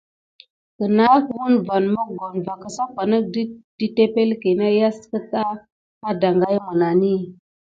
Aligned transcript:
Kənahet 0.77 1.25
woun 1.35 1.55
van 1.67 1.85
mogoni 1.95 2.41
va 2.47 2.55
kəsapanek 2.61 3.25
də 3.79 3.85
tepelke 3.95 4.51
na 4.59 4.67
yas 4.79 4.97
kəta 5.11 5.43
a 6.07 6.11
dangay 6.21 6.57
mənani. 6.65 7.13